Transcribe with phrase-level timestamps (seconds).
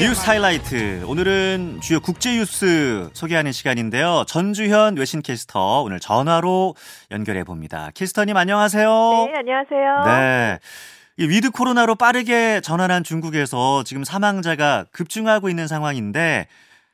[0.00, 4.24] 뉴스 하이라이트 오늘은 주요 국제 뉴스 소개하는 시간인데요.
[4.26, 6.74] 전주현 외신 캐스터 오늘 전화로
[7.12, 7.90] 연결해 봅니다.
[7.94, 8.88] 캐스터님 안녕하세요.
[9.30, 10.04] 네, 안녕하세요.
[10.06, 10.58] 네.
[11.18, 16.48] 위드 코로나로 빠르게 전환한 중국에서 지금 사망자가 급증하고 있는 상황인데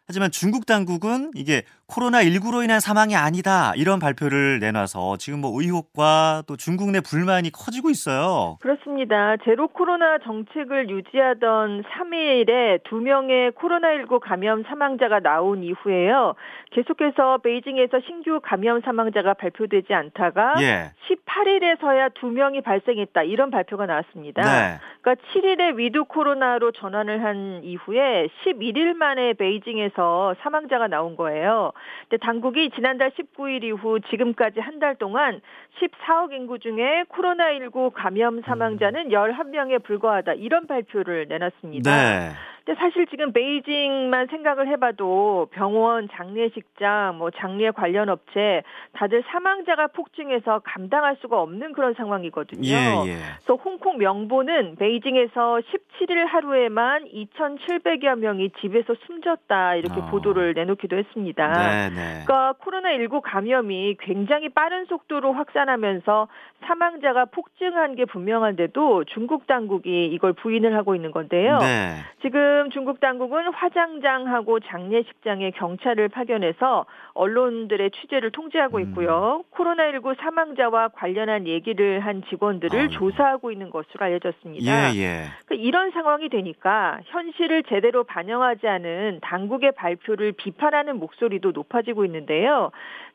[0.08, 6.56] 하지만 중국 당국은 이게 코로나19로 인한 사망이 아니다 이런 발표를 내놔서 지금 뭐 의혹과 또
[6.56, 8.58] 중국 내 불만이 커지고 있어요.
[8.60, 9.36] 그렇습니다.
[9.44, 16.34] 제로 코로나 정책을 유지하던 3일에 두 명의 코로나19 감염 사망자가 나온 이후에요.
[16.72, 20.92] 계속해서 베이징에서 신규 감염 사망자가 발표되지 않다가 예.
[21.08, 24.42] 18일에서야 두 명이 발생했다 이런 발표가 나왔습니다.
[24.42, 24.78] 네.
[25.02, 31.72] 그러니까 7일에 위드 코로나로 전환을 한 이후에 11일 만에 베이징에서 사망자가 나온 거예요.
[32.08, 35.40] 근데 당국이 지난달 19일 이후 지금까지 한 달 동안
[35.80, 39.80] 14억 인구 중에 코로나19 감염 사망자는 11명에 음.
[39.82, 41.88] 불과하다 이런 발표를 내놨습니다.
[41.88, 42.30] 네.
[42.64, 50.60] 근데 사실 지금 베이징만 생각을 해봐도 병원, 장례식장, 뭐 장례 관련 업체 다들 사망자가 폭증해서
[50.64, 52.68] 감당할 수가 없는 그런 상황이거든요.
[52.68, 53.16] 예, 예.
[53.36, 60.06] 그래서 홍콩 명보는 베이징에서 17일 하루에만 2,700여 명이 집에서 숨졌다 이렇게 어.
[60.06, 61.48] 보도를 내놓기도 했습니다.
[61.48, 62.24] 네, 네.
[62.24, 66.28] 그러니까 코로나19 감염이 굉장히 빠른 속도로 확산하면서
[66.66, 71.58] 사망자가 폭증한 게 분명한데도 중국 당국이 이걸 부인을 하고 있는 건데요.
[71.58, 71.96] 네.
[72.20, 78.82] 지금 지금 중국 당국은 화장장하고 장례식장에 경찰을 파견해서 언론들의 취재를 통제하고 음.
[78.82, 79.42] 있고요.
[79.42, 79.56] 음.
[79.56, 84.94] 코로나19 사망자와 관련한 얘기를 한 직원들을 아 조사하고 있는 것으로 알려졌습니다.
[84.94, 85.24] 예, 예.
[85.46, 92.70] 그러니까 이런 상황이 되니까 현실을 제대로 반영하지 않은 당국의 발표를 비판하는 목소리도 높아지고 있는데요.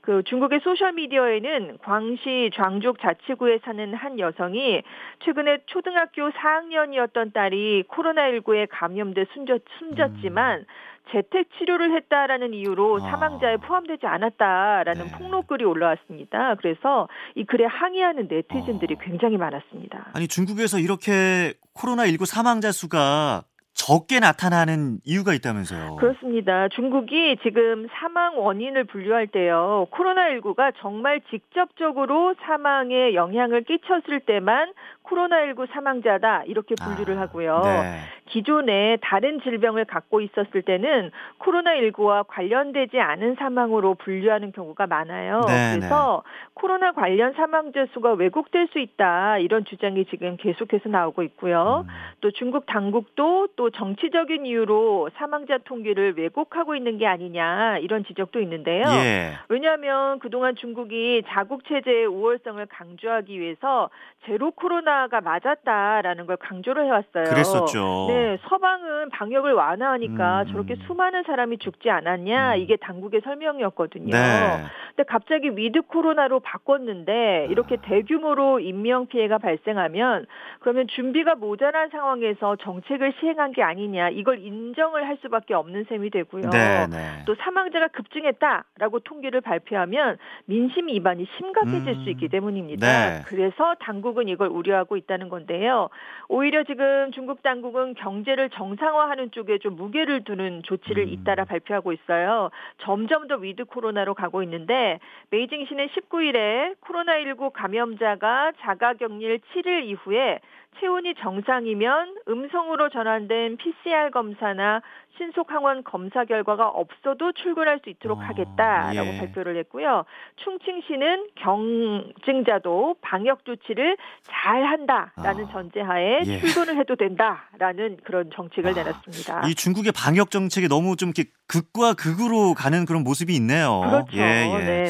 [0.07, 4.81] 그 중국의 소셜 미디어에는 광시 장족 자치구에 사는 한 여성이
[5.25, 10.65] 최근에 초등학교 4학년이었던 딸이 코로나19에 감염돼 숨졌, 숨졌지만 음.
[11.11, 13.11] 재택 치료를 했다라는 이유로 아.
[13.11, 15.11] 사망자에 포함되지 않았다라는 네.
[15.11, 16.55] 폭로글이 올라왔습니다.
[16.55, 18.97] 그래서 이 글에 항의하는 네티즌들이 어.
[19.01, 20.11] 굉장히 많았습니다.
[20.13, 23.43] 아니 중국에서 이렇게 코로나19 사망자 수가
[23.77, 25.97] 적게 나타나는 이유가 있다면서요.
[25.97, 26.67] 그렇습니다.
[26.67, 29.87] 중국이 지금 사망 원인을 분류할 때요.
[29.91, 34.73] 코로나19가 정말 직접적으로 사망에 영향을 끼쳤을 때만
[35.09, 37.61] 코로나19 사망자다 이렇게 분류를 아, 하고요.
[37.63, 37.99] 네.
[38.27, 45.41] 기존에 다른 질병을 갖고 있었을 때는 코로나19와 관련되지 않은 사망으로 분류하는 경우가 많아요.
[45.47, 46.49] 네, 그래서 네.
[46.53, 51.85] 코로나 관련 사망자 수가 왜곡될 수 있다 이런 주장이 지금 계속해서 나오고 있고요.
[51.87, 51.93] 음.
[52.21, 58.83] 또 중국 당국도 또 정치적인 이유로 사망자 통계를 왜곡하고 있는 게 아니냐 이런 지적도 있는데요.
[58.87, 59.33] 예.
[59.49, 63.89] 왜냐하면 그동안 중국이 자국 체제의 우월성을 강조하기 위해서
[64.25, 67.23] 제로 코로나가 맞았다라는 걸 강조를 해왔어요.
[67.25, 68.07] 그랬었죠.
[68.09, 70.51] 네, 서방은 방역을 완화하니까 음.
[70.51, 72.59] 저렇게 수많은 사람이 죽지 않았냐 음.
[72.59, 74.11] 이게 당국의 설명이었거든요.
[74.11, 74.63] 네.
[74.95, 80.25] 근데 갑자기 위드 코로나로 바꿨는데 이렇게 대규모로 인명 피해가 발생하면
[80.59, 86.49] 그러면 준비가 모자란 상황에서 정책을 시행한 게 아니냐 이걸 인정을 할 수밖에 없는 셈이 되고요.
[86.49, 87.23] 네, 네.
[87.25, 92.03] 또 사망자가 급증했다라고 통계를 발표하면 민심 이반이 심각해질 음.
[92.03, 92.87] 수 있기 때문입니다.
[92.87, 93.21] 네.
[93.27, 95.89] 그래서 당국 당국은 이걸 우려하고 있다는 건데요.
[96.29, 101.09] 오히려 지금 중국 당국은 경제를 정상화하는 쪽에 좀 무게를 두는 조치를 음.
[101.09, 102.51] 잇따라 발표하고 있어요.
[102.77, 104.99] 점점 더 위드 코로나로 가고 있는데
[105.31, 110.39] 베이징시는 19일에 코로나19 감염자가 자가 격리 7일 이후에
[110.79, 114.81] 체온이 정상이면 음성으로 전환된 PCR 검사나
[115.17, 119.17] 신속 항원 검사 결과가 없어도 출근할 수 있도록 어, 하겠다라고 예.
[119.17, 120.05] 발표를 했고요.
[120.43, 126.39] 충칭시는 경증자도 방역 조치를 잘 한다라는 아, 전제하에 예.
[126.39, 129.47] 출근을 해도 된다라는 그런 정책을 아, 내놨습니다.
[129.47, 133.81] 이 중국의 방역 정책이 너무 좀 이렇게 극과 극으로 가는 그런 모습이 있네요.
[133.85, 134.17] 그렇죠.
[134.17, 134.65] 예, 예.
[134.65, 134.85] 네.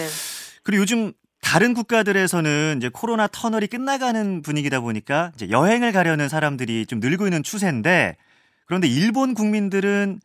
[0.64, 7.00] 그리고 요즘 다른 국가들에서는 이제 코로나 터널이 끝나가는 분위기다 보니까 이제 여행을 가려는 사람들이 좀
[7.00, 8.18] 늘고 있는 추세인데
[8.66, 10.20] 그런데 일본 국민들은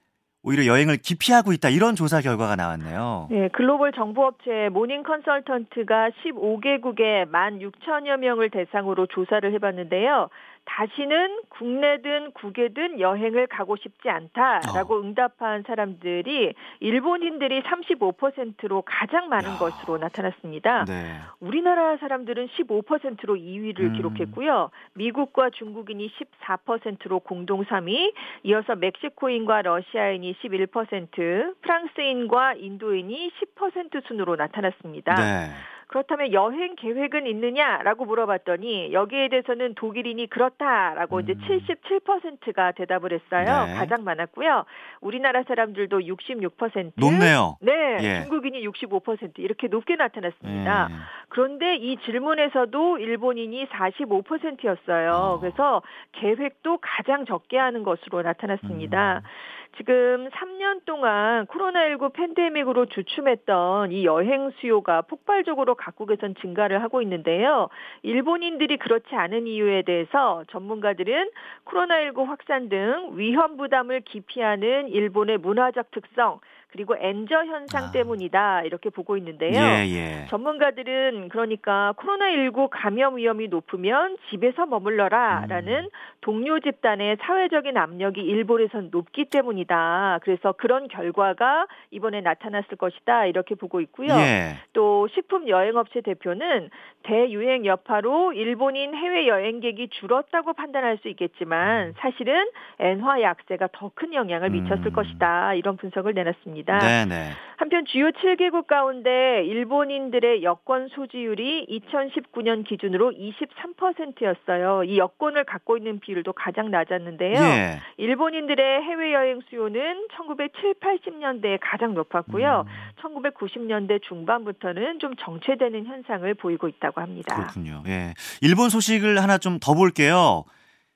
[0.45, 3.29] 오히려 여행을 기피하고 있다 이런 조사 결과가 나왔네요.
[3.31, 10.29] 네, 글로벌 정보업체 모닝 컨설턴트가 15개국의 1만 6천여 명을 대상으로 조사를 해봤는데요.
[10.65, 15.01] 다시는 국내든 국외든 여행을 가고 싶지 않다라고 어.
[15.01, 19.59] 응답한 사람들이 일본인들이 35%로 가장 많은 야.
[19.59, 20.85] 것으로 나타났습니다.
[20.85, 21.17] 네.
[21.41, 23.93] 우리나라 사람들은 15%로 2위를 음.
[23.95, 24.71] 기록했고요.
[24.95, 26.11] 미국과 중국인이
[26.41, 35.15] 14%로 공동 3위, 이어서 멕시코인과 러시아인이 11%, 프랑스인과 인도인이 10% 순으로 나타났습니다.
[35.17, 35.51] 네.
[35.93, 41.21] 그렇다면 여행 계획은 있느냐라고 물어봤더니 여기에 대해서는 독일인이 그렇다라고 음.
[41.21, 43.67] 이제 77%가 대답을 했어요.
[43.67, 43.75] 네.
[43.75, 44.65] 가장 많았고요.
[45.03, 46.93] 우리나라 사람들도 66%.
[46.97, 47.59] 높네요.
[47.61, 48.23] 네, 예.
[48.23, 50.89] 중국인이 65% 이렇게 높게 나타났습니다.
[50.91, 50.95] 예.
[51.29, 55.11] 그런데 이 질문에서도 일본인이 45%였어요.
[55.13, 55.41] 어.
[55.41, 59.19] 그래서 계획도 가장 적게 하는 것으로 나타났습니다.
[59.19, 59.29] 음.
[59.77, 67.69] 지금 3년 동안 코로나19 팬데믹으로 주춤했던 이 여행 수요가 폭발적으로 각국에선 증가를 하고 있는데요.
[68.03, 71.31] 일본인들이 그렇지 않은 이유에 대해서 전문가들은
[71.65, 76.41] 코로나19 확산 등 위험 부담을 기피하는 일본의 문화적 특성
[76.73, 77.91] 그리고 엔저 현상 아.
[77.93, 79.53] 때문이다 이렇게 보고 있는데요.
[79.61, 80.27] 예, 예.
[80.29, 85.89] 전문가들은 그러니까 코로나19 감염 위험이 높으면 집에서 머물러라라는 음.
[86.21, 90.19] 동료 집단의 사회적인 압력이 일본에선 높기 때문이다.
[90.23, 93.27] 그래서 그런 결과가 이번에 나타났을 것이다.
[93.27, 94.09] 이렇게 보고 있고요.
[94.15, 94.57] 예.
[94.73, 96.71] 또 식품 여행업체 대표는
[97.05, 104.51] 대유행 여파로 일본인 해외 여행객이 줄었다고 판단할 수 있겠지만 사실은 엔화 약세가 더 큰 영향을
[104.51, 104.93] 미쳤을 음.
[104.93, 105.55] 것이다.
[105.55, 106.62] 이런 분석을 내놨습니다.
[106.79, 107.31] 네, 네.
[107.57, 114.83] 한편 주요 7개국 가운데 일본인들의 여권 소지율이 2019년 기준으로 23%였어요.
[114.83, 117.41] 이 여권을 갖고 있는 비율도 가장 낮았는데요.
[117.41, 117.81] 예.
[117.99, 122.65] 일본인들의 해외여행 수요는 1970, 80년대에 가장 높았고요.
[122.67, 123.01] 음.
[123.01, 127.37] 1990년대 중반부터는 좀 정체되는 현상을 보이고 있다고 합니다.
[127.37, 127.85] 그렇군요.
[127.87, 128.15] 예.
[128.41, 130.45] 일본 소식을 하나 좀 더 볼게요.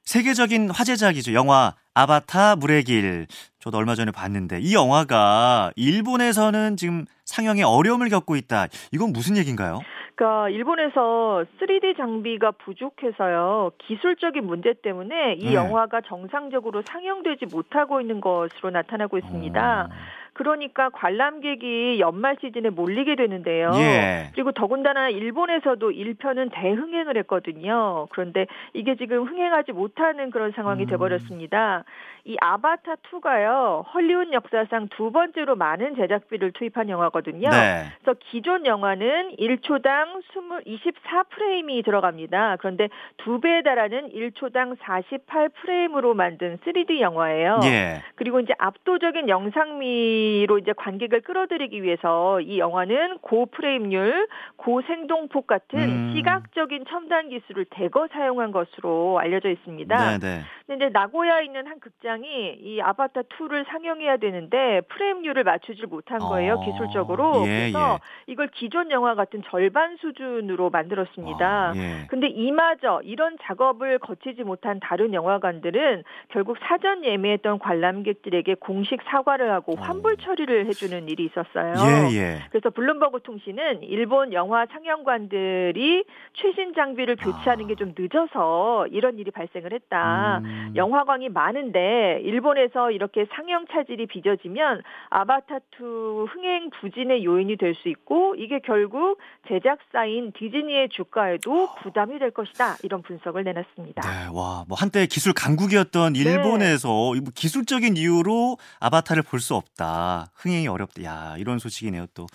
[0.02, 1.32] 세계적인 화제작이죠.
[1.34, 3.26] 영화 아바타 물의 길.
[3.58, 8.66] 저도 얼마 전에 봤는데 이 영화가 일본에서는 지금 상영에 어려움을 겪고 있다.
[8.92, 9.80] 이건 무슨 얘기인가요?
[10.14, 13.72] 그러니까 일본에서 3D 장비가 부족해서요.
[13.78, 15.54] 기술적인 문제 때문에 이 네.
[15.54, 19.88] 영화가 정상적으로 상영되지 못하고 있는 것으로 나타나고 있습니다.
[19.90, 20.25] 어.
[20.36, 23.70] 그러니까 관람객이 연말 시즌에 몰리게 되는데요.
[23.76, 24.30] 예.
[24.34, 28.06] 그리고 더군다나 일본에서도 1편은 대흥행을 했거든요.
[28.10, 30.86] 그런데 이게 지금 흥행하지 못하는 그런 상황이 음.
[30.88, 31.84] 돼버렸습니다.
[32.24, 33.84] 이 아바타 2가요.
[33.94, 37.48] 헐리우드 역사상 두 번째로 많은 제작비를 투입한 영화거든요.
[37.48, 37.84] 네.
[38.02, 40.20] 그래서 기존 영화는 1초당
[40.66, 42.56] 20, 24프레임이 들어갑니다.
[42.58, 42.88] 그런데
[43.18, 47.60] 두 배에 달하는 1초당 48프레임으로 만든 3D 영화예요.
[47.64, 48.02] 예.
[48.16, 56.12] 그리고 이제 압도적인 영상미 로 이제 관객을 끌어들이기 위해서 이 영화는 고프레임률, 고생동폭 같은 음.
[56.14, 60.18] 시각적인 첨단 기술을 대거 사용한 것으로 알려져 있습니다.
[60.18, 60.40] 네, 네.
[60.66, 66.54] 근데 이제 나고야에 있는 한 극장이 이 아바타 2를 상영해야 되는데 프레임률을 맞추질 못한 거예요
[66.54, 67.44] 어, 기술적으로.
[67.46, 71.46] 예, 그래서 이걸 기존 영화 같은 절반 수준으로 만들었습니다.
[71.46, 72.06] 아, 예.
[72.08, 79.72] 근데 이마저 이런 작업을 거치지 못한 다른 영화관들은 결국 사전 예매했던 관람객들에게 공식 사과를 하고
[79.72, 79.80] 어.
[79.80, 81.74] 환불 처리를 해주는 일이 있었어요.
[82.12, 82.42] 예, 예.
[82.50, 86.04] 그래서 블룸버그 통신은 일본 영화 상영관들이
[86.34, 87.68] 최신 장비를 교체하는 아.
[87.68, 90.38] 게좀 늦어서 이런 일이 발생을 했다.
[90.44, 90.72] 음.
[90.76, 98.58] 영화관이 많은데 일본에서 이렇게 상영 차질이 빚어지면 아바타2 흥행 부진의 요인이 될 수 있고 이게
[98.64, 102.76] 결국 제작사인 디즈니의 주가에도 부담이 될 것이다.
[102.82, 104.00] 이런 분석을 내놨습니다.
[104.00, 106.20] 네, 와, 뭐 한때 기술 강국이었던 네.
[106.20, 110.05] 일본에서 이뭐 기술적인 이유로 아바타를 볼 수 없다.
[110.34, 111.02] 흥행이 어렵다.
[111.04, 112.06] 야, 이런 소식이네요.
[112.14, 112.26] 또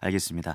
[0.00, 0.54] 알겠습니다.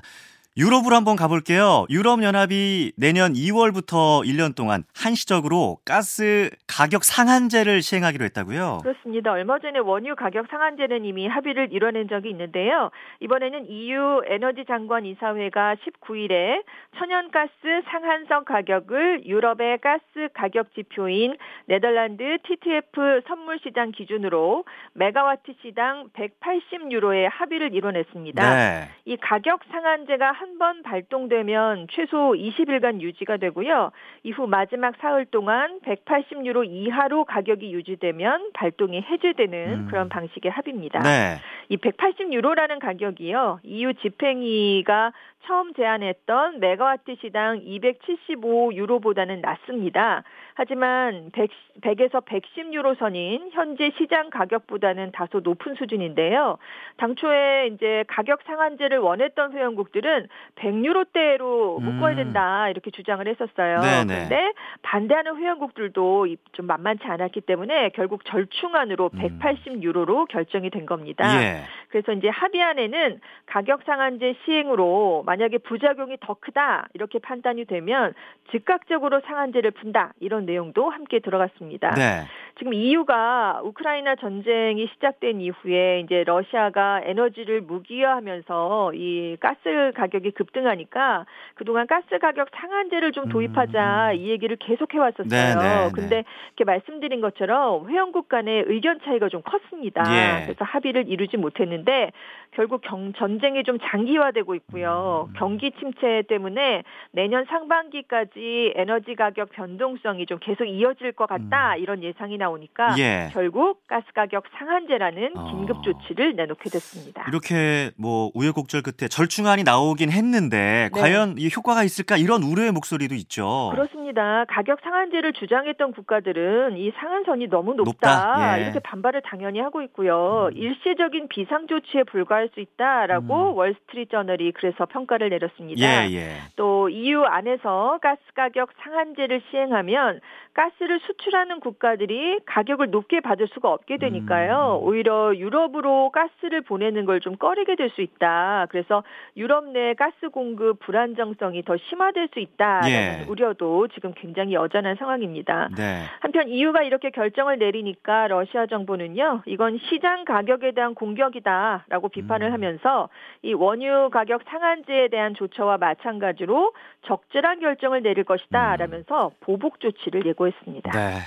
[0.58, 1.84] 유럽으로 한번 가볼게요.
[1.90, 8.78] 유럽연합이 내년 2월부터 1년 동안 한시적으로 가스 가격 상한제를 시행하기로 했다고요?
[8.82, 9.32] 그렇습니다.
[9.32, 12.90] 얼마 전에 원유 가격 상한제는 이미 합의를 이뤄낸 적이 있는데요.
[13.20, 16.62] 이번에는 EU 에너지 장관 이사회가 19일에
[16.98, 17.52] 천연가스
[17.90, 21.36] 상한선 가격을 유럽의 가스 가격 지표인
[21.66, 28.54] 네덜란드 TTF 선물 시장 기준으로 메가와트 시당 180유로에 합의를 이뤄냈습니다.
[28.54, 28.88] 네.
[29.04, 33.90] 이 가격 상한제가 한번 발동되면 최소 20일간 유지가 되고요.
[34.22, 39.86] 이후 마지막 사흘 동안 180유로 이하로 가격이 유지되면 발동이 해제되는 음.
[39.88, 41.00] 그런 방식의 합의입니다.
[41.00, 41.36] 네.
[41.68, 43.60] 이 180유로라는 가격이요.
[43.64, 45.12] EU 집행위가
[45.46, 50.22] 처음 제안했던 메가와트 시당 275 유로보다는 낮습니다.
[50.54, 51.50] 하지만 100,
[51.82, 56.56] 100 에서 110유로 선인 현재 시장 가격보다는 다소 높은 수준인데요.
[56.96, 62.16] 당초에 이제 가격 상한제를 원했던 회원국들은 100유로대로 묶어야 음.
[62.16, 63.80] 된다 이렇게 주장을 했었어요.
[63.80, 64.14] 네네.
[64.14, 69.18] 그런데 반대하는 회원국들도 이- 좀 만만치 않았기 때문에 결국 절충안으로 음.
[69.38, 71.24] 180유로로 결정이 된 겁니다.
[71.42, 71.62] 예.
[71.90, 78.14] 그래서 이제 합의안에는 가격 상한제 시행으로 만약에 부작용이 더 크다 이렇게 판단이 되면
[78.50, 81.94] 즉각적으로 상한제를 푼다 이런 내용도 함께 들어갔습니다.
[81.94, 82.24] 네.
[82.58, 91.86] 지금 EU가 우크라이나 전쟁이 시작된 이후에 이제 러시아가 에너지를 무기화하면서 이 가스 가격이 급등하니까 그동안
[91.86, 94.16] 가스 가격 상한제를 좀 도입하자 음.
[94.16, 95.28] 이 얘기를 계속 해왔었어요.
[95.28, 95.90] 네, 네, 네.
[95.94, 100.02] 근데 이렇게 말씀드린 것처럼 회원국 간의 의견 차이가 좀 컸습니다.
[100.08, 100.44] 예.
[100.44, 102.12] 그래서 합의를 이루지 못했는데
[102.52, 105.28] 결국 경, 전쟁이 좀 장기화되고 있고요.
[105.28, 105.34] 음.
[105.36, 111.78] 경기 침체 때문에 내년 상반기까지 에너지 가격 변동성이 좀 계속 이어질 것 같다 음.
[111.80, 113.30] 이런 예상이 나 오니까 예.
[113.32, 115.50] 결국 가스 가격 상한제라는 어.
[115.50, 117.24] 긴급 조치를 내놓게 됐습니다.
[117.28, 121.00] 이렇게 뭐 우여곡절 끝에 절충안이 나오긴 했는데 네.
[121.00, 123.70] 과연 이 효과가 있을까 이런 우려의 목소리도 있죠.
[123.72, 124.44] 그렇습니다.
[124.48, 128.58] 가격 상한제를 주장했던 국가들은 이 상한선이 너무 높다, 높다.
[128.58, 128.64] 예.
[128.64, 130.48] 이렇게 반발을 당연히 하고 있고요.
[130.50, 130.56] 음.
[130.56, 133.56] 일시적인 비상 조치에 불과할 수 있다라고 음.
[133.56, 135.80] 월스트리트 저널이 그래서 평가를 내렸습니다.
[135.80, 136.36] 예, 예.
[136.56, 140.20] 또 EU 안에서 가스 가격 상한제를 시행하면
[140.54, 144.80] 가스를 수출하는 국가들이 가격을 높게 받을 수가 없게 되니까요.
[144.82, 144.86] 음.
[144.86, 148.66] 오히려 유럽으로 가스를 보내는 걸 좀 꺼리게 될 수 있다.
[148.68, 149.02] 그래서
[149.36, 153.24] 유럽 내 가스 공급 불안정성이 더 심화될 수 있다라는 예.
[153.28, 155.68] 우려도 지금 굉장히 여전한 상황입니다.
[155.76, 156.02] 네.
[156.20, 159.42] 한편 EU가 이렇게 결정을 내리니까 러시아 정부는요.
[159.46, 162.52] 이건 시장 가격에 대한 공격이다라고 비판을 음.
[162.52, 163.08] 하면서
[163.42, 166.72] 이 원유 가격 상한제에 대한 조처와 마찬가지로
[167.06, 169.30] 적절한 결정을 내릴 것이다라면서 음.
[169.40, 170.90] 보복 조치를 예고 했습니다.
[170.90, 171.18] 네.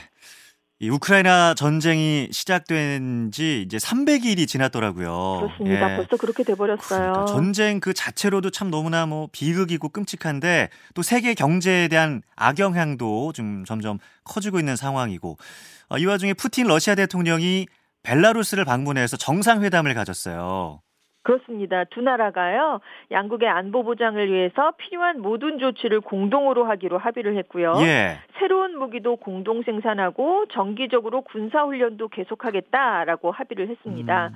[0.82, 5.42] 이 우크라이나 전쟁이 시작된 지 이제 300일이 지났더라고요.
[5.42, 5.92] 그렇습니다.
[5.92, 5.96] 예.
[5.98, 7.12] 벌써 그렇게 돼버렸어요.
[7.12, 13.66] 그러니까 전쟁 그 자체로도 참 너무나 뭐 비극이고 끔찍한데 또 세계 경제에 대한 악영향도 좀
[13.66, 15.38] 점점 커지고 있는 상황이고
[15.90, 17.68] 어, 이 와중에 푸틴 러시아 대통령이
[18.04, 20.82] 벨라루스를 방문해서 정상회담을 가졌어요.
[21.30, 21.84] 그렇습니다.
[21.84, 22.80] 두 나라가요.
[23.12, 27.76] 양국의 안보 보장을 위해서 필요한 모든 조치를 공동으로 하기로 합의를 했고요.
[27.82, 28.18] 예.
[28.40, 34.30] 새로운 무기도 공동 생산하고 정기적으로 군사 훈련도 계속하겠다라고 합의를 했습니다.
[34.30, 34.34] 음.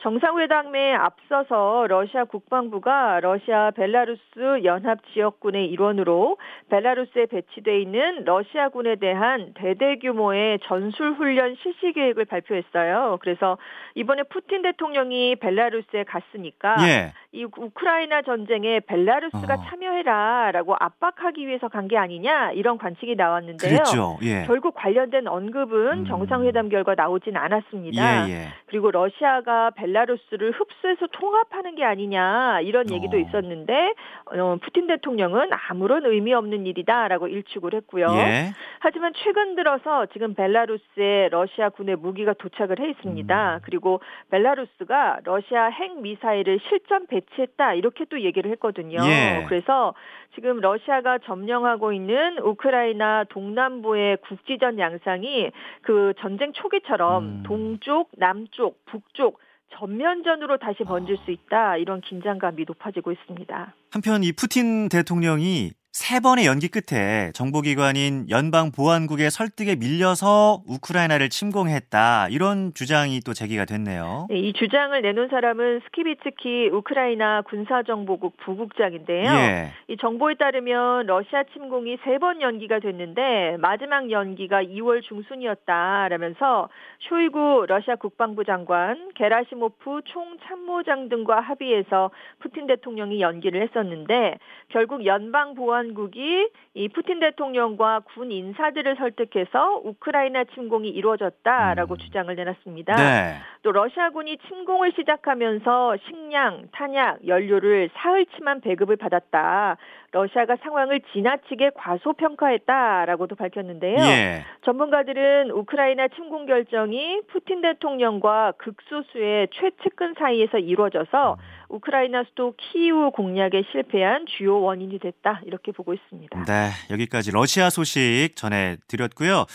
[0.00, 6.38] 정상회담에 앞서서 러시아 국방부가 러시아 벨라루스 연합 지역군의 일원으로
[6.70, 13.18] 벨라루스에 배치돼 있는 러시아군에 대한 대대 규모의 전술 훈련 실시 계획을 발표했어요.
[13.20, 13.58] 그래서
[13.94, 17.12] 이번에 푸틴 대통령이 벨라루스에 갔으니까 예.
[17.32, 19.64] 이 우크라이나 전쟁에 벨라루스가 어.
[19.68, 23.78] 참여해라라고 압박하기 위해서 간 게 아니냐 이런 관측이 나왔는데요.
[24.22, 24.44] 예.
[24.46, 26.04] 결국 관련된 언급은 음.
[26.06, 28.28] 정상회담 결과 나오진 않았습니다.
[28.28, 28.48] 예, 예.
[28.66, 33.20] 그리고 러시아가 벨 라루스를 흡수해서 통합하는 게 아니냐 이런 얘기도 어.
[33.20, 33.94] 있었는데
[34.26, 38.06] 어, 푸틴 대통령은 아무런 의미 없는 일이다라고 일축을 했고요.
[38.10, 38.52] 예.
[38.80, 43.54] 하지만 최근 들어서 지금 벨라루스에 러시아 군의 무기가 도착을 해 있습니다.
[43.54, 43.60] 음.
[43.62, 48.98] 그리고 벨라루스가 러시아 핵 미사일을 실전 배 배치했다 이렇게 또 얘기를 했거든요.
[49.02, 49.44] 예.
[49.48, 49.94] 그래서
[50.34, 55.50] 지금 러시아가 점령하고 있는 우크라이나 동남부의 국지전 양상이
[55.82, 57.42] 그 전쟁 초기처럼 음.
[57.44, 59.38] 동쪽, 남쪽, 북쪽
[59.74, 63.74] 전면전으로 다시 번질 수 있다 이런 긴장감이 높아지고 있습니다.
[63.90, 72.28] 한편 이 푸틴 대통령이 세 번의 연기 끝에 정보기관인 연방보안국의 설득에 밀려서 우크라이나를 침공했다.
[72.30, 74.28] 이런 주장이 또 제기가 됐네요.
[74.30, 79.32] 네, 이 주장을 내놓은 사람은 스키비츠키 우크라이나 군사정보국 부국장인데요.
[79.32, 79.72] 예.
[79.88, 86.68] 이 정보에 따르면 러시아 침공이 세 번 연기가 됐는데 마지막 연기가 2월 중순이었다라면서
[87.08, 94.36] 쇼이구 러시아 국방부 장관, 게라시모프 총참모장 등과 합의해서 푸틴 대통령이 연기를 했었는데
[94.68, 101.98] 결국 연방보안 보안국이 이 푸틴 대통령과 군 인사들을 설득해서 우크라이나 침공이 이루어졌다라고 음.
[101.98, 102.96] 주장을 내놨습니다.
[102.96, 103.34] 네.
[103.62, 109.76] 또 러시아군이 침공을 시작하면서 식량, 탄약, 연료를 사흘치만 배급을 받았다.
[110.12, 113.96] 러시아가 상황을 지나치게 과소평가했다라고도 밝혔는데요.
[113.98, 114.44] 예.
[114.64, 121.59] 전문가들은 우크라이나 침공 결정이 푸틴 대통령과 극소수의 최측근 사이에서 이루어져서 음.
[121.70, 126.44] 우크라이나 수도 키이우 공략에 실패한 주요 원인이 됐다 이렇게 보고 있습니다.
[126.44, 129.46] 네, 여기까지 러시아 소식 전해 드렸고요.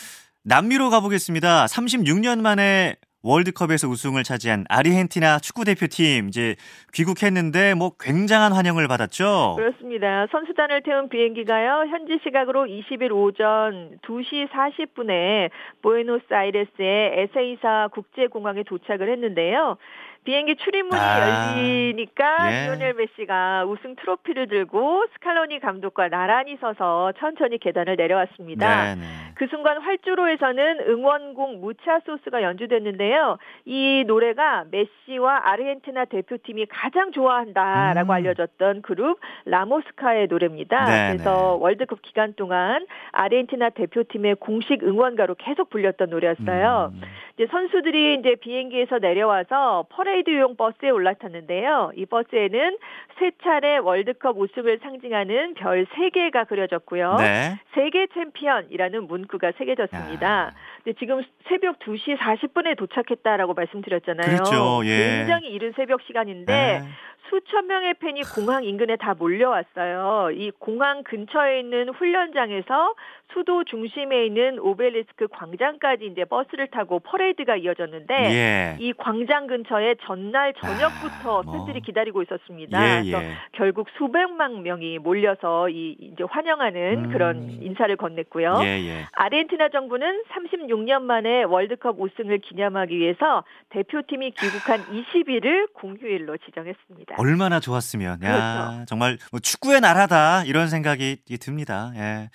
[0.44, 1.66] 남미로 가보겠습니다.
[1.66, 2.96] 36년 만에
[3.26, 6.56] 월드컵에서 우승을 차지한 아르헨티나 축구 대표팀 이제
[6.94, 9.56] 귀국했는데 뭐 굉장한 환영을 받았죠.
[9.58, 10.28] 그렇습니다.
[10.32, 11.88] 선수단을 태운 비행기가요.
[11.90, 15.50] 현지 시각으로 20일 오전 2시 40분에
[15.82, 19.78] 보에노스아이레스의 에세이사 국제공항에 도착을 했는데요.
[20.26, 22.66] 비행기 출입문이 아, 열리니까 예.
[22.66, 28.96] 리오넬 메시가 우승 트로피를 들고 스칼로니 감독과 나란히 서서 천천히 계단을 내려왔습니다.
[28.96, 29.06] 네, 네.
[29.36, 33.38] 그 순간 활주로에서는 응원곡 무차초스가 연주됐는데요.
[33.66, 38.12] 이 노래가 메시와 아르헨티나 대표팀이 가장 좋아한다라고 음.
[38.12, 40.86] 알려졌던 그룹 라 모스카의 노래입니다.
[40.86, 41.64] 네, 그래서 네.
[41.64, 46.94] 월드컵 기간 동안 아르헨티나 대표팀의 공식 응원가로 계속 불렸던 노래였어요.
[46.96, 47.02] 음.
[47.38, 51.92] 이제 선수들이 이제 비행기에서 내려와서 퍼레이드용 버스에 올라탔는데요.
[51.96, 52.78] 이 버스에는
[53.20, 57.16] 세 차례 월드컵 우승을 상징하는 별 3개가 그려졌고요.
[57.18, 57.60] 네.
[57.74, 60.28] 세계 챔피언이라는 문구가 새겨졌습니다.
[60.28, 60.52] 야.
[60.86, 64.36] 근데 지금 새벽 2시 40분에 도착했다라고 말씀드렸잖아요.
[64.36, 64.82] 그렇죠.
[64.86, 65.18] 예.
[65.18, 66.82] 굉장히 이른 새벽 시간인데 네.
[67.30, 70.30] 수천 명의 팬이 공항 인근에 다 몰려왔어요.
[70.32, 72.94] 이 공항 근처에 있는 훈련장에서
[73.34, 78.78] 수도 중심에 있는 오벨리스크 광장까지 이제 버스를 타고 퍼레이드가 이어졌는데 예.
[78.80, 81.54] 이 광장 근처에 전날 저녁부터 아, 뭐.
[81.66, 82.82] 팬들이 기다리고 있었습니다.
[82.82, 83.32] 예, 그래서 예.
[83.54, 87.10] 결국 수백만 명이 몰려서 이 이제 환영하는 음.
[87.12, 88.64] 그런 인사를 건넸고요.
[88.64, 89.06] 예, 예.
[89.14, 97.16] 아르헨티나 정부는 36년 만에 월드컵 우승을 기념하기 위해서 대표팀이 귀국한 20일을 공휴일로 지정했습니다.
[97.18, 98.24] 얼마나 좋았으면.
[98.24, 98.86] 야, 그렇죠.
[98.88, 101.92] 정말 뭐 축구의 나라다 이런 생각이 듭니다.
[101.96, 102.30] 예.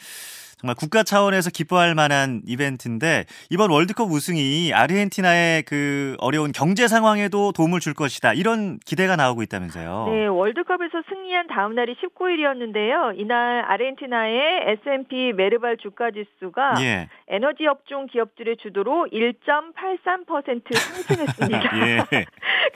[0.60, 7.80] 정말 국가 차원에서 기뻐할 만한 이벤트인데 이번 월드컵 우승이 아르헨티나의 그 어려운 경제 상황에도 도움을
[7.80, 8.34] 줄 것이다.
[8.34, 10.08] 이런 기대가 나오고 있다면서요.
[10.10, 13.18] 네, 월드컵에서 승리한 다음 날이 19일이었는데요.
[13.18, 17.08] 이날 아르헨티나의 S&P 메르발 주가 지수가 예.
[17.28, 21.70] 에너지 업종 기업들의 주도로 1.83% 상승했습니다.
[21.88, 22.26] 예.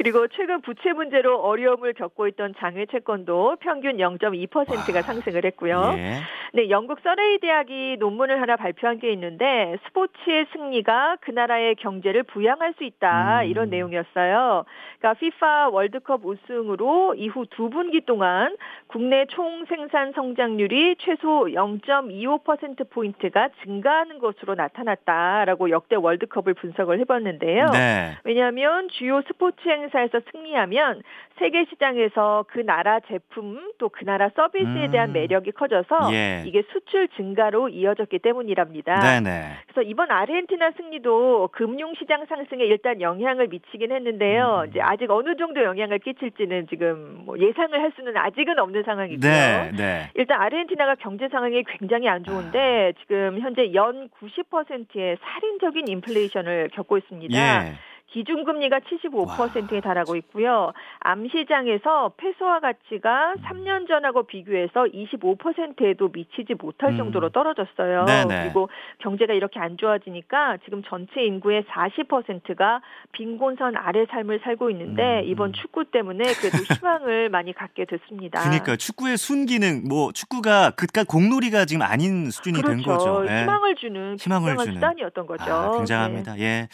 [0.04, 5.94] 그리고 최근 부채 문제로 어려움을 겪고 있던 장외 채권도 평균 0.2%가 상승을 했고요.
[5.96, 6.20] 예.
[6.52, 12.74] 네, 영국 서레이 대학이 논문을 하나 발표한 게 있는데 스포츠의 승리가 그 나라의 경제를 부양할
[12.74, 13.46] 수 있다 음.
[13.46, 14.64] 이런 내용이었어요.
[14.98, 18.56] 그러니까 FIFA 월드컵 우승으로 이후 두 분기 동안
[18.86, 27.70] 국내 총 생산 성장률이 최소 0.25% 포인트가 증가하는 것으로 나타났다라고 역대 월드컵을 분석을 해봤는데요.
[27.72, 28.18] 네.
[28.22, 31.02] 왜냐하면 주요 스포츠 행사 에서 승리하면
[31.38, 34.90] 세계 시장에서 그 나라 제품 또 그 나라 서비스에 음.
[34.90, 36.42] 대한 매력이 커져서 예.
[36.46, 38.98] 이게 수출 증가로 이어졌기 때문이랍니다.
[39.00, 39.52] 네네.
[39.66, 44.62] 그래서 이번 아르헨티나 승리도 금융 시장 상승에 일단 영향을 미치긴 했는데요.
[44.64, 44.70] 음.
[44.70, 49.30] 이제 아직 어느 정도 영향을 끼칠지는 지금 뭐 예상을 할 수는 아직은 없는 상황이고요.
[49.30, 49.70] 네.
[49.76, 50.10] 네.
[50.14, 53.00] 일단 아르헨티나가 경제 상황이 굉장히 안 좋은데 아.
[53.00, 57.38] 지금 현재 연 90%의 살인적인 인플레이션을 겪고 있습니다.
[57.38, 57.74] 예.
[58.14, 60.72] 기준금리가 75%에 달하고 있고요.
[61.00, 66.98] 암시장에서 페소화 가치가 3년 전하고 비교해서 25%에도 미치지 못할 음.
[66.98, 68.04] 정도로 떨어졌어요.
[68.04, 68.42] 네네.
[68.44, 72.80] 그리고 경제가 이렇게 안 좋아지니까 지금 전체 인구의 40%가
[73.12, 75.24] 빈곤선 아래 삶을 살고 있는데 음.
[75.24, 78.40] 이번 축구 때문에 그래도 희망을 많이 갖게 됐습니다.
[78.42, 82.76] 그러니까 축구의 순기능 뭐 축구가 그깟 공놀이가 지금 아닌 수준이 그렇죠.
[82.76, 83.26] 된 거죠.
[83.28, 83.40] 예.
[83.40, 84.74] 희망을 주는 희망을 주는.
[84.74, 85.52] 수단이었던 거죠.
[85.52, 85.76] 아, 네.
[85.78, 86.38] 굉장합니다.
[86.38, 86.68] 예.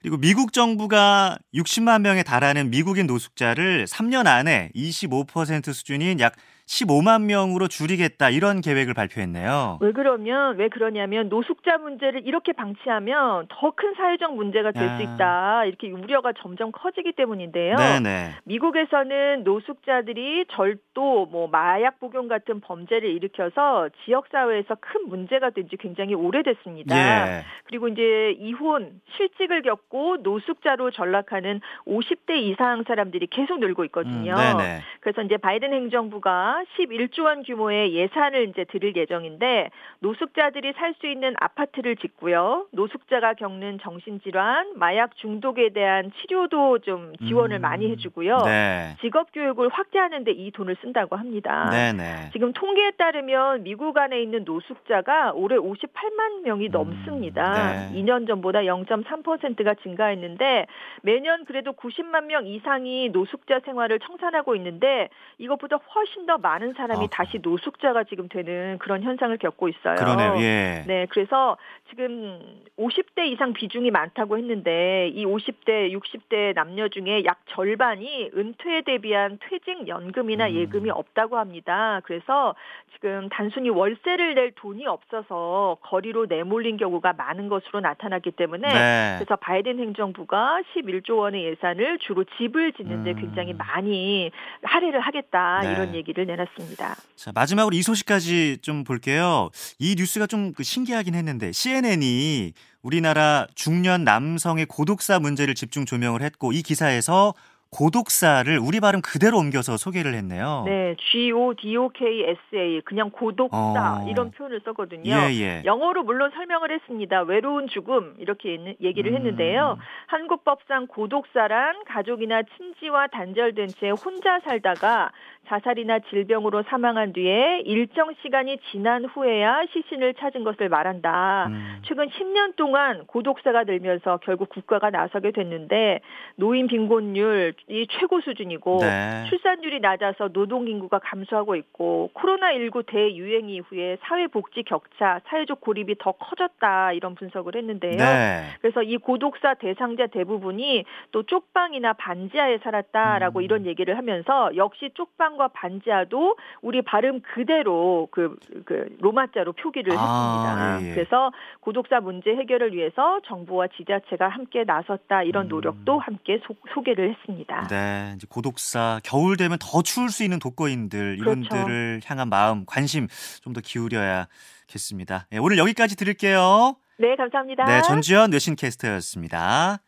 [0.00, 6.34] 그리고 미국 정부가 60만 명에 달하는 미국인 노숙자를 3년 안에 25% 수준인 약
[6.70, 9.78] 15만 명으로 줄이겠다 이런 계획을 발표했네요.
[9.80, 15.00] 왜 그러면 왜 그러냐면 노숙자 문제를 이렇게 방치하면 더 큰 사회적 문제가 될수 아.
[15.00, 17.76] 있다 이렇게 우려가 점점 커지기 때문인데요.
[17.76, 18.32] 네네.
[18.44, 25.76] 미국에서는 노숙자들이 절도, 뭐 마약 복용 같은 범죄를 일으켜서 지역 사회에서 큰 문제가 된 지
[25.76, 26.96] 굉장히 오래됐습니다.
[26.96, 27.44] 예.
[27.64, 34.32] 그리고 이제 이혼, 실직을 겪고 노숙자로 전락하는 50대 이상 사람들이 계속 늘고 있거든요.
[34.34, 34.80] 음.
[35.00, 39.70] 그래서 이제 바이든 행정부가 11조 원 규모의 예산을 이제 드릴 예정인데
[40.00, 42.66] 노숙자들이 살 수 있는 아파트를 짓고요.
[42.72, 48.38] 노숙자가 겪는 정신질환, 마약 중독에 대한 치료도 좀 지원을 음, 많이 해주고요.
[48.44, 48.96] 네.
[49.00, 51.70] 직업 교육을 확대하는데 이 돈을 쓴다고 합니다.
[51.70, 52.30] 네네.
[52.32, 57.88] 지금 통계에 따르면 미국 안에 있는 노숙자가 올해 58만 명이 음, 넘습니다.
[57.92, 58.02] 네.
[58.02, 60.66] 2년 전보다 0.3%가 증가했는데
[61.02, 67.08] 매년 그래도 90만 명 이상이 노숙자 생활을 청산하고 있는데 이것보다 훨씬 더 많은 사람이 아.
[67.10, 69.96] 다시 노숙자가 지금 되는 그런 현상을 겪고 있어요.
[69.96, 70.34] 그러네요.
[70.38, 70.84] 예.
[70.86, 71.56] 네, 그래서
[71.90, 72.40] 지금
[72.78, 79.88] 50대 이상 비중이 많다고 했는데 이 50대, 60대 남녀 중에 약 절반이 은퇴에 대비한 퇴직
[79.88, 80.54] 연금이나 음.
[80.54, 82.00] 예금이 없다고 합니다.
[82.04, 82.54] 그래서
[82.94, 89.14] 지금 단순히 월세를 낼 돈이 없어서 거리로 내몰린 경우가 많은 것으로 나타났기 때문에 네.
[89.18, 93.16] 그래서 바이든 행정부가 11조 원의 예산을 주로 집을 짓는데 음.
[93.16, 94.30] 굉장히 많이
[94.62, 95.72] 할애를 하겠다 네.
[95.72, 96.96] 이런 얘기를 내놨습니다.
[97.16, 99.50] 자, 마지막으로 이 소식까지 좀 볼게요.
[99.78, 106.62] 이 뉴스가 좀그 신기하긴 했는데 CNN이 우리나라 중년 남성의 고독사 문제를 집중 조명을 했고 이
[106.62, 107.34] 기사에서
[107.70, 110.64] 고독사를 우리 발음 그대로 옮겨서 소개를 했네요.
[110.66, 114.08] 네, G O D O K S A 그냥 고독사 어.
[114.08, 115.08] 이런 표현을 썼거든요.
[115.08, 115.62] 예, 예.
[115.64, 117.22] 영어로 물론 설명을 했습니다.
[117.22, 119.16] 외로운 죽음 이렇게 얘기를 음.
[119.16, 119.78] 했는데요.
[120.08, 125.12] 한국법상 고독사란 가족이나 친지와 단절된 채 혼자 살다가
[125.48, 131.46] 자살이나 질병으로 사망한 뒤에 일정 시간이 지난 후에야 시신을 찾은 것을 말한다.
[131.48, 131.80] 음.
[131.82, 136.00] 최근 10년 동안 고독사가 늘면서 결국 국가가 나서게 됐는데
[136.36, 139.24] 노인 빈곤율 이 최고 수준이고 네.
[139.28, 146.12] 출산율이 낮아서 노동 인구가 감소하고 있고 코로나19 대유행 이후에 사회 복지 격차, 사회적 고립이 더
[146.12, 147.96] 커졌다 이런 분석을 했는데요.
[147.96, 148.44] 네.
[148.60, 153.42] 그래서 이 고독사 대상자 대부분이 또 쪽방이나 반지하에 살았다라고 음.
[153.42, 160.80] 이런 얘기를 하면서 역시 쪽방과 반지하도 우리 발음 그대로 그, 그 로마자로 표기를 아, 했습니다.
[160.80, 160.94] 예, 예.
[160.94, 165.48] 그래서 고독사 문제 해결을 위해서 정부와 지자체가 함께 나섰다 이런 음.
[165.48, 167.49] 노력도 함께 소, 소개를 했습니다.
[167.68, 171.40] 네, 이제 고독사 겨울 되면 더 추울 수 있는 독거인들 그렇죠.
[171.40, 173.08] 이분들을 향한 마음 관심
[173.42, 175.26] 좀 더 기울여야겠습니다.
[175.32, 176.76] 예, 오늘 여기까지 드릴게요.
[176.98, 177.64] 네, 감사합니다.
[177.64, 179.80] 네, 전지현 뇌신 캐스터였습니다.